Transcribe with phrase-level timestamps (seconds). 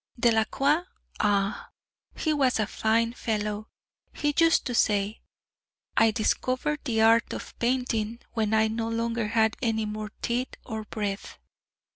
[0.19, 0.81] Delacroix
[1.19, 1.69] ah!
[2.15, 3.67] he was a fine fellow
[4.11, 5.21] he used to say:
[5.95, 10.85] "I discovered the art of painting when I no longer had any more teeth or
[10.85, 11.37] breath."